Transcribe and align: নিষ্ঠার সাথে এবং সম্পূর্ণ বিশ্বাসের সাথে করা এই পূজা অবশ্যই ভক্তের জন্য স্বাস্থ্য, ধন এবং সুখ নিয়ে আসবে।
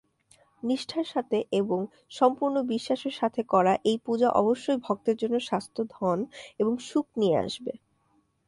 নিষ্ঠার 0.63 1.07
সাথে 1.13 1.37
এবং 1.51 1.79
সম্পূর্ণ 2.11 2.55
বিশ্বাসের 2.71 3.15
সাথে 3.17 3.41
করা 3.53 3.73
এই 3.85 3.97
পূজা 4.05 4.29
অবশ্যই 4.41 4.79
ভক্তের 4.85 5.15
জন্য 5.21 5.35
স্বাস্থ্য, 5.49 5.81
ধন 5.95 6.17
এবং 6.59 6.73
সুখ 6.89 7.05
নিয়ে 7.17 7.37
আসবে। 7.45 7.73